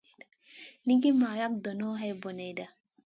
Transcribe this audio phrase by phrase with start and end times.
[0.85, 2.65] Nigi ma lak donoʼ hay boneyda.